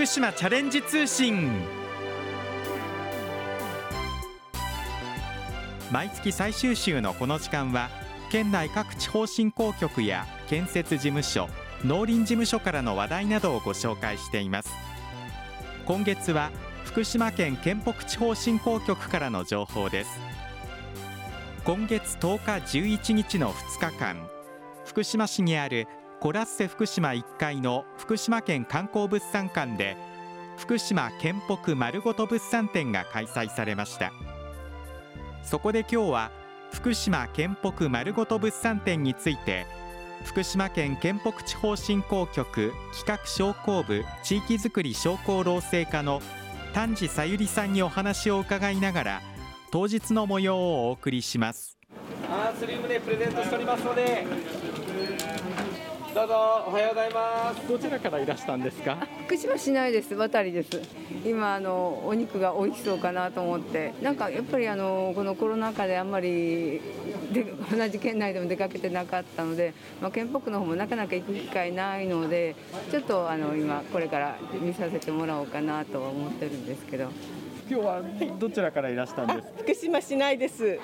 [0.00, 1.50] 福島チャレンジ通信。
[5.92, 7.90] 毎月最終週のこの時間は
[8.30, 11.50] 県内各地方振興局や建設事務所
[11.84, 14.70] 農林事務所からの話題などをご紹介しています。
[15.84, 16.50] 今月は
[16.86, 20.10] 福島県県北地方振興局からの情報です。
[21.62, 24.16] 今月10日11日の2日間
[24.86, 25.86] 福島市にある
[26.20, 29.96] コラッセ福島1階の福島県観光物産館で
[30.58, 34.12] 福島県北まるごと物産展が開催されました。
[35.42, 36.30] そこで今日は
[36.74, 39.64] 福島県北まるごと物産展について
[40.26, 46.20] 福島県県北地方振興局企画商工部地域づくり商工労政課の
[46.74, 49.22] 丹治さゆりさんにお話を伺いながら
[49.70, 51.78] 当日の模様をお送りします。
[52.28, 54.26] アースリウムでプレゼントしておりますので
[56.12, 56.34] どうぞ
[56.66, 57.68] おはようございます。
[57.68, 59.06] どちらからいらしたんですか？
[59.26, 60.70] 福島市内です渡りです。
[61.24, 63.94] 今あのお肉が美味しそうかなと思って。
[64.02, 66.80] なんかやっぱりあのこのコロナ禍であんまり
[67.32, 72.56] で同じ県内でも出かけてなかったので、まあ、県北の方もなかなか行く機会ないので
[72.90, 77.08] ちょっとあの今これから見させてもらおうかなとは思ってるんですけど
[77.70, 78.02] 今日は
[78.40, 79.48] どちらからいらしたんです？
[79.58, 80.76] 福島市内です。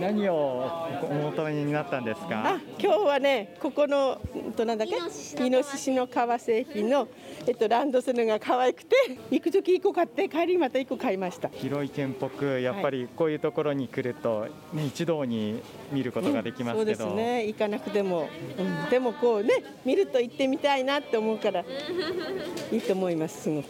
[0.00, 0.64] 何を
[1.02, 2.54] お求めになったんですか？
[2.54, 4.18] あ今日はねここの
[4.52, 4.88] となんだっ
[5.36, 5.46] け？
[5.46, 7.08] イノシシの革製品の
[7.46, 8.96] えっとランドセルが可愛くて
[9.30, 11.48] 行く時1個買って帰りまた1個買いました。
[11.48, 17.46] 広い県北やっぱりこういうところに来ると、ね、一堂に見ることができますけど、うんそうですね。
[17.46, 21.64] 行かなくても、うん、でもこうね見ると行ってみたいなって思うから
[22.72, 23.68] いいと思いますすごく。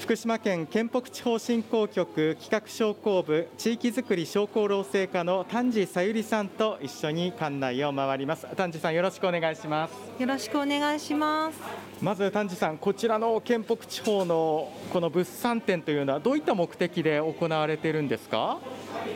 [0.00, 8.48] 福島県県北地方振興局企画商工部地域づくり商工労政課の丹治さゆりさんと一緒に館内を回ります。
[8.56, 11.58] 丹治さんよろしくお願いしますよろしくお願いします。
[12.00, 18.58] まず丹治さんこちらの県北地方のこの物産展というのはどういった目的で行われているんですか？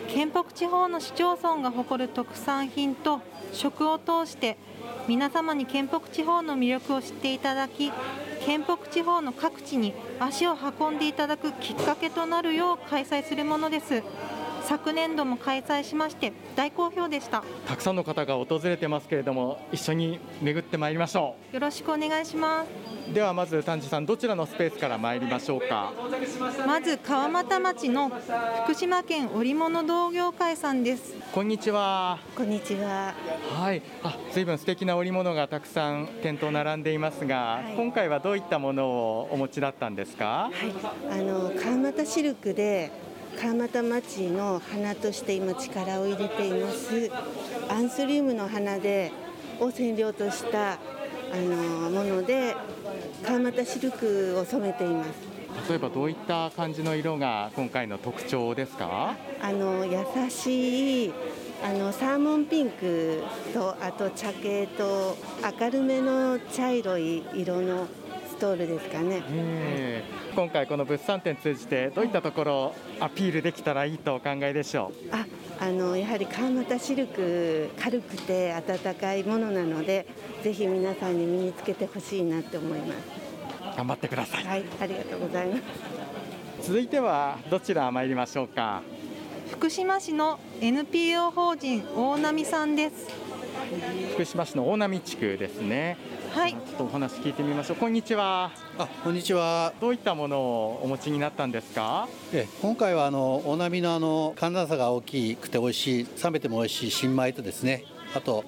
[0.09, 3.21] 県北地方の市町村が誇る特産品と
[3.53, 4.57] 食を通して
[5.07, 7.93] 皆様に県北地方の魅力を知っていただき
[8.45, 14.03] 県北地方の各地に足を運んでいただくきっかけとなるよう開催するものです
[14.67, 17.45] 昨年度も開催しまして大好評でした。
[17.69, 22.69] たくさんの方が訪れてますけれども一緒に巡ってまいりましょよろしくお願いします。
[23.11, 25.93] うではまず丹治さんどちらのスペースから参りましょうか。
[26.67, 28.11] まず川俣町の
[28.65, 31.15] 福島県織物同業会さんです。
[31.33, 32.19] こんにちは。
[32.37, 33.15] こんにちは。
[33.55, 37.75] はい、あ、随分素敵な織物がたくさん店頭並んでいますが、はい。
[37.77, 40.51] 今回はどういったものをお持ちだったんですか？
[41.09, 42.91] あの川俣シルクで
[43.41, 47.11] 川俣町の花として今力を入れています。
[47.69, 49.13] アンスリウムの花で
[49.61, 50.79] を染料としたあ
[51.35, 52.55] のもので
[53.23, 55.11] 川俣シルクを染めています。
[55.69, 59.17] 例えばどういった感じの色が今回の特徴ですか？
[59.41, 59.99] あの優
[60.31, 61.13] しい
[61.65, 63.23] あのサーモンピンク
[63.55, 65.17] とあと茶系と
[65.61, 67.87] 明るめの茶色い色の
[68.37, 69.23] ストールですかね。
[69.31, 75.15] ええ今回この物産展通じてどういったところをアピールできたらいいとお考えでしょう？
[75.15, 75.25] あ
[75.59, 80.07] あのやはり川俣シルク軽くて暖かいものなので
[80.43, 84.45] ぜひ皆さんに身につけてほしいなって思います頑張ってください。
[84.45, 85.63] はいありがとうございます
[86.69, 88.83] 続いてはどちら参りましょうか？
[89.51, 93.09] 福島市の NPO 法人大波さんです
[94.13, 95.97] 福島市の大波地区ですね。
[96.37, 97.77] はいちょっとお話聞いてみましょう。
[97.79, 98.51] こんにちは。
[98.77, 102.09] あこんにちはどういったものをお持ちになったんですか？
[102.31, 108.45] え今回はあの大波のあの寒暖差が大きくて美味しい冷めても美味しい新米とですねあと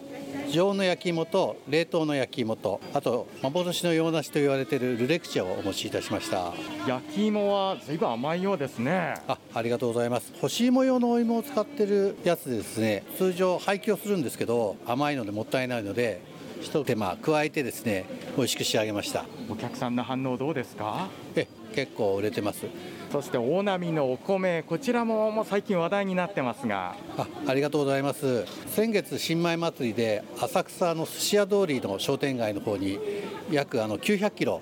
[0.52, 6.52] 常温の焼き芋と冷凍の焼き芋とあと幻の洋梨と言われているルレクチャをお持ちいたしました
[6.86, 9.14] 焼き芋はずいぶん甘いようですね。
[9.26, 16.27] あありがとうございます干し芋用のお芋を使ってるやつでですね通常廃棄をするんですけど甘いのでもったいないので
[16.60, 18.04] 一手間加えてですね
[18.36, 19.24] 美味しく仕上げました。
[19.48, 21.08] お客さんの反応どうですか？
[21.34, 22.66] え結構売れてます。
[23.12, 28.44] そして大波のお米、こちらももう最近話題になってますが、あありがとうございます。
[28.66, 32.98] 先月新米祭りで浅草の寿司屋通りの商店街の方に
[33.50, 34.60] 約あの900キロ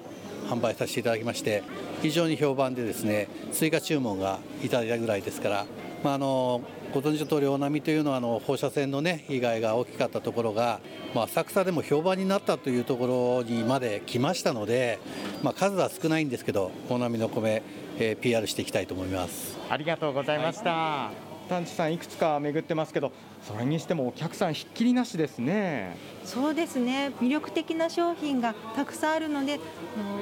[0.48, 1.64] 販売させていただきまして
[2.02, 5.66] 非常に評判でですね追加注文がいただいたぐらいですから、
[6.02, 6.62] まあ、あの
[6.92, 10.80] ご存知の通り大波というのはあの放射線のね被害が大きかったところが、
[11.14, 14.98] まあ、浅草でも評判になったというところにまで来ましたので、
[15.42, 17.62] まあ、数は少ないんですけど大波の米、
[17.98, 19.58] えー PR していきたいと思います。
[19.68, 21.10] ありがとうございました。
[21.48, 23.12] 丹治さんいくつか巡ってますけど
[23.42, 25.96] それにしてもお客さんひっきりなしですね。
[26.24, 27.12] そうですね。
[27.20, 29.60] 魅力的な商品がたくさんあるので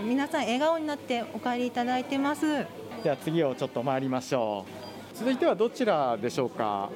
[0.05, 2.67] 皆さん笑顔になってお帰りいただいてます。
[3.03, 4.84] では次をちょっと回りましょう
[5.15, 6.91] 続いてはどちらでしょうか？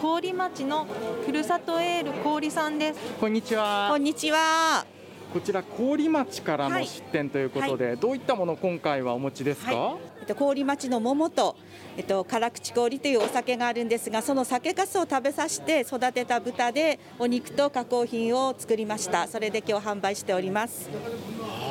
[0.00, 0.86] 郡町の
[1.26, 3.00] ふるさとエール郡さんです。
[3.20, 3.88] こんにちは。
[3.90, 4.86] こんにちは
[5.32, 7.92] こちら郡町からの出店ということで、はい。
[7.94, 11.56] はい、どういったもの今回はお持ちですか、はい、えっと、郡町の桃と、
[11.96, 19.28] えっと、辛口氷というお酒があるんですがその酒粕を食べさせて育てた豚でお肉と加工品を作りました。
[19.28, 20.90] それで今日販売しております。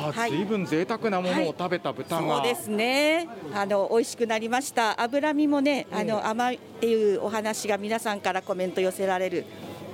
[0.06, 3.28] あ、はい、随分贅沢なものを食べた豚が、そうですね。
[3.54, 5.00] あの美味しくなりました。
[5.00, 9.44] 脂身もねあの甘いっていうお話が皆さんからコメント寄せられる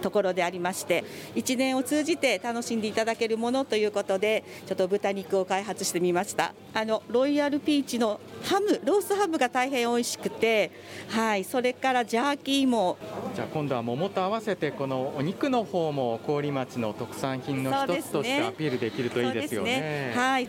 [0.06, 1.03] ところでありまして
[1.35, 6.55] 1年を通じて楽しんでいただけるものということでちょっと豚肉を開発してみました。
[6.73, 10.70] あのロイヤルピーチのハムロースハムが大変美味しくて
[11.08, 12.97] はいそれからジャーキーも。
[13.35, 20.49] じゃあ今度は桃と合わせてこのお肉の方も郡町の特産品の一つとしてアピールできるといいですよね、ね、はい。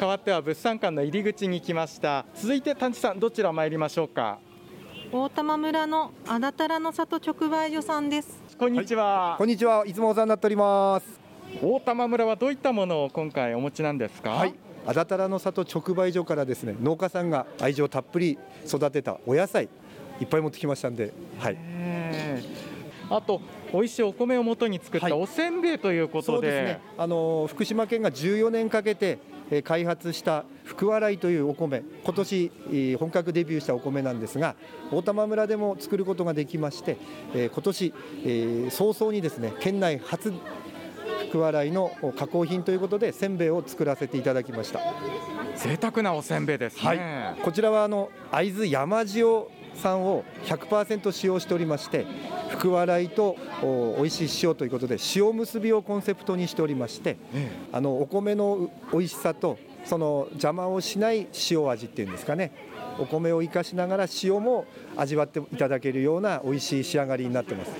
[0.00, 2.24] 代わっては物産館の入り口に来ました。
[2.34, 4.38] 続いて丹治さんどちら参りましょうか？
[5.12, 8.20] 大玉村のあだたらの里直売所さんで
[8.54, 8.58] す。
[8.58, 9.84] こんにちは、はい、こんにちは。
[9.86, 11.06] いつもお世話になっております。
[11.62, 14.30] 大玉村はどういったものを今回お持ちなんですか？
[14.30, 14.54] はい。
[14.86, 19.68] あだたらの里直売所からですね農家さんが愛情たっぷり育てたお野菜
[20.20, 21.56] いっぱい持ってきましたんではい。
[23.10, 23.40] あと
[23.72, 29.18] 美味しいお米をもとに作ったおせんべいということで、はい、ね、あの福島県が14年かけて
[29.62, 34.56] 開発した福笑いというお米今年本格デビューしたお米なんですが
[34.90, 36.98] 大玉村でも作ることができまして
[37.34, 37.92] 今年
[38.70, 40.32] 早々にですね県内初
[41.28, 44.80] 福笑いの加工品ということでせんべいを作らせていただきました。
[45.56, 52.06] 贅沢なおせんべいです、ね、はい、こちらはあの会津山塩酸を100%使用しておりまして
[52.54, 53.36] 福笑いと
[53.96, 57.16] 美味しい塩ということで塩結びをコンセプトにしておりまして、
[57.72, 62.52] あのお米の美味しさとその邪魔をしない塩味っていうんですかね
[62.98, 67.72] お米を生かしながら塩も味わっていただけるような美味しい仕上がりになってます。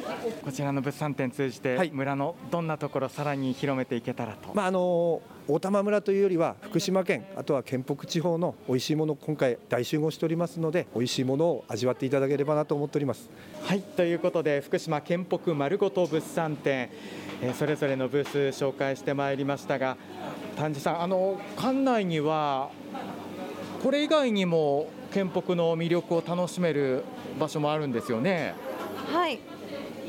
[0.45, 13.29] こちらの物産展通じて、村のどんなところさらに広めていけたらと、まあ、あの大玉村というよりは福島県あとは県北地方の美味しいもの今回大集合しておりますので美味しいものを味わっていただければなと思っております。
[13.63, 13.81] はい。
[13.81, 16.89] ということで福島県北丸ごと物産展、
[17.43, 19.97] えー、それぞれのブース紹介してまいりましたが
[20.57, 22.71] 丹治さんあの館内には
[23.83, 27.05] これ以外にも県北の魅力を楽しめる
[27.39, 28.53] 場所もあるんですよね。
[29.13, 29.39] はい。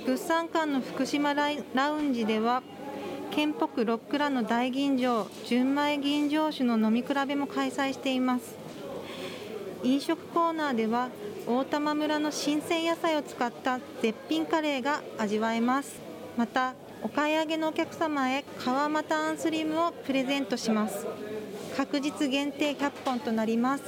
[0.04, 1.52] 物産館の福島ラ
[1.92, 2.64] ウンジでは
[3.30, 8.56] 県北ロックラの大吟醸純米吟醸酒の飲み比べも開催しています。
[9.84, 11.10] 飲食コーナーでは
[11.46, 16.00] 大玉村の新鮮野菜を使った絶品カレーが味わえます。
[16.36, 16.74] また
[17.04, 21.06] お買い上げのお客様へ川俣アンスリムをプレゼントします。
[21.78, 23.84] 確実限定100本となります。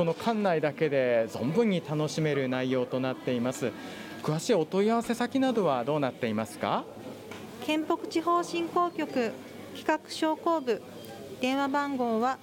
[0.00, 3.70] この館内だけで存分に楽しめる内容となっています。
[4.22, 6.84] 詳しいお問い合わせ先などはどうなっていますか？
[7.66, 9.32] 県北地方振興局
[9.76, 10.80] 企画商工部。
[11.42, 12.38] 電話番号は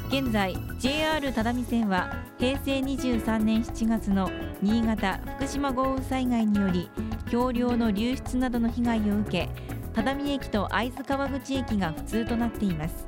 [0.10, 4.32] 現在 JR 只見線は平成23年7月の
[4.62, 6.90] 新潟・福島豪雨災害により
[7.30, 9.50] 橋梁の流出などの被害を受け
[9.94, 13.08] 只見駅と会津川口駅が不通となっています。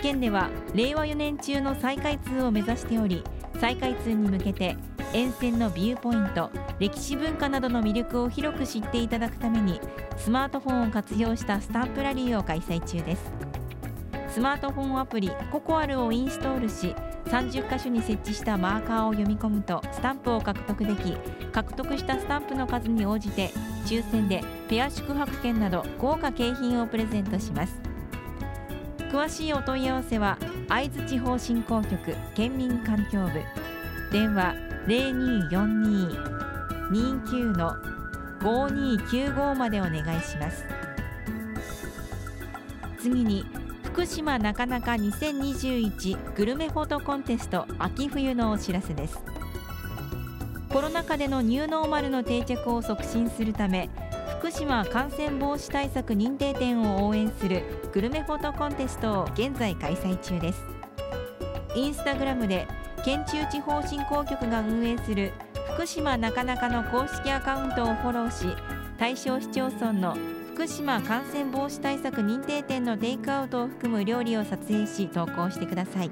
[0.00, 3.22] 県では令和4年中の再開通を目指しており
[3.60, 4.76] 再開通に向けて
[5.12, 9.78] 沿線のビューポイント歴史文化などの魅力を広く知っていただくために
[10.16, 13.32] スマートフォンを活用したスタンプラリーを開催中です。
[14.28, 16.94] スマートフォンアプリココアルをインストールし
[17.26, 21.16] 30箇所に設置したマーカーを読み込むとスタンプを獲得でき
[21.52, 23.50] 獲得したスタンプの数に応じて
[23.86, 27.74] 抽選でペア宿泊券など豪華景品をプレゼントします。
[29.10, 30.38] 詳しいお問い合わせは
[30.68, 33.30] 会津地方振興局県民環境部。
[34.10, 37.76] 電話0242-29の
[38.40, 40.64] 5295までお願いします。
[42.98, 43.46] 次に
[43.94, 49.22] 福島なかなか2021グルメフォトコンテスト秋冬のお知らせです。
[50.68, 53.88] コロナ禍でのニューノーマルの定着を促進するため
[54.40, 60.64] 福島感染防止対策認定店を応援するグルメフォトコンテストを現在開催中です。
[61.76, 62.66] インスタグラムで
[63.04, 65.30] 県中地方振興局が運営する
[65.76, 68.56] 福島なかなかの公式アカウントをフォローし
[68.98, 70.16] 対象市町村の
[70.54, 76.10] 福島感染防止対策認定店のテイクアウトを含む料理を撮影し投稿してください。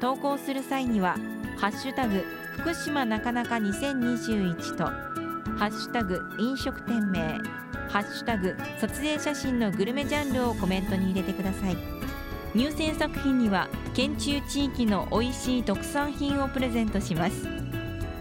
[0.00, 1.14] 投稿する際には
[1.58, 2.24] ハッシュタグ
[2.56, 7.20] 福島なかなか2021とハッシュタグ飲食店名
[7.90, 11.76] ハッシュタグ撮影写真のグルメジャンルをコメントに入れてください。
[12.54, 17.46] 入選作品には県中地域の美味しい特産品をプレゼントします。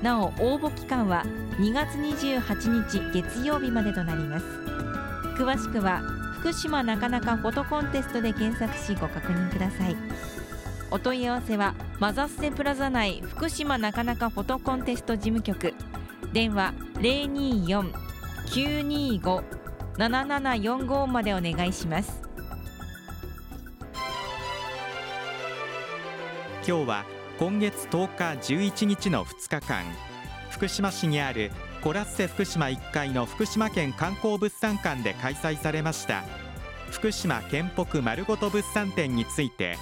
[0.02, 1.24] なお応募期間は
[1.60, 4.46] 2月28日月曜日までとなります。
[5.38, 6.02] 詳しくは
[6.40, 9.96] 福島なかなかフォトコンテストで検索しご確認ください。
[10.90, 15.76] お問い合わせはマザステプラザ内福島なかなかフォトコンテスト事務局。
[16.34, 16.74] 電話
[18.50, 22.24] 024-925-7745までお願いします。
[26.68, 27.06] 今日は
[27.38, 29.84] 今月10日11日の2日間
[30.50, 31.52] 福島市にある
[31.88, 36.26] コラッセ福島1階の福島県観光物産館で開催されました。
[36.92, 39.78] 福島県北まるごと物産展について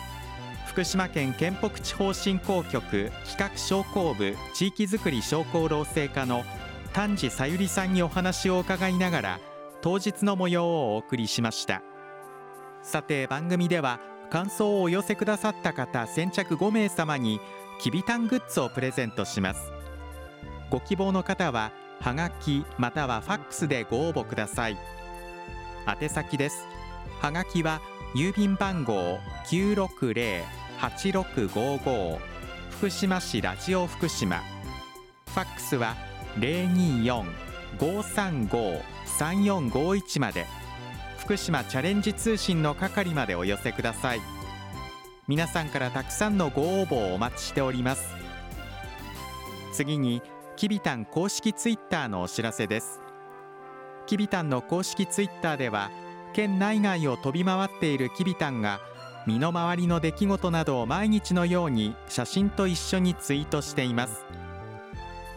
[0.67, 6.43] 福島県県北地方振興局企画商工部地域づくり商工労政課の
[6.93, 9.39] 丹治さゆりさんにお話を伺いながら
[9.81, 11.81] 当日の模様をお送りしました。
[12.83, 17.39] さて番組では感想をお寄せくださった方先着5名様に
[17.81, 19.71] きびたんグッズをプレゼントします。
[20.69, 24.77] ご希望の方ははがきまたはファックスでご応募ください。
[26.01, 26.65] 宛先です。
[27.21, 27.81] はがきは
[28.15, 32.19] 郵便番号960-8655
[32.71, 34.41] 福島市ラジオ福島。
[35.27, 35.95] ファックスは
[37.79, 40.45] 024-535-3451まで。
[41.17, 44.21] 福島チャレンジ通信の係までお寄せください。
[45.27, 48.13] 皆さんからたくさんのご応募をお待ちしております。
[49.73, 50.21] 次に
[50.55, 53.01] きびたん公式ツイッターのお知らせです。
[54.07, 55.91] きびたんの公式ツイッターでは
[56.33, 58.79] 県内外を飛び回っているきびたんが
[59.27, 64.24] 身の回りの出来事などを毎日のように写真と一緒にツイートしています。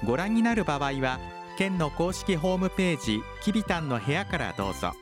[0.04, 1.18] ご覧になる場合は
[1.56, 4.92] 県の公式ホームページきびたんの部屋からどうぞ。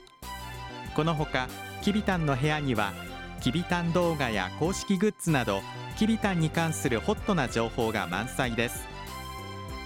[0.94, 1.48] このほか
[1.82, 2.94] きびたんの部屋には
[3.42, 5.60] きびたん動画や公式グッズなど
[5.98, 8.95] きびたんに関するホットな情報が満載です。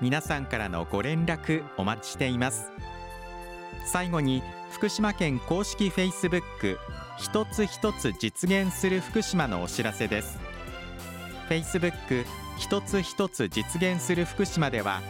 [0.01, 2.71] 皆さんからのご連絡お待ちしています。
[3.85, 6.79] 最後に福島県公式 Facebook
[7.19, 10.39] 一つ一つ実現する福島のお知らせです。
[11.49, 12.25] Facebook
[12.59, 15.03] 一つ一つ実現する福島では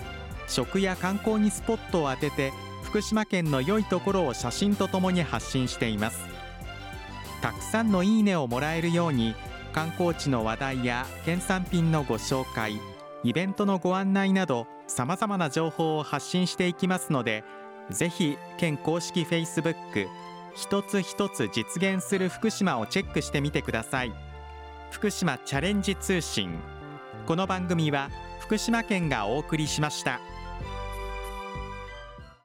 [0.48, 6.18] 食や観光にスポットを当てて福島県の良いところを写真とともに発信しています。
[7.42, 9.34] たくさんのいいねをもらえるように
[9.72, 12.80] 観光地の話題や県産品のご紹介
[13.22, 17.44] イベントのご案内などさまざまな情報を発信していきますので
[17.90, 20.09] ぜひ県公式 Facebook
[20.54, 24.12] 一つ一つ実現する福島をチェックしてみてください
[24.90, 26.59] 福島チャレンジ通信
[27.26, 30.20] この番組は福島県がお送りしました。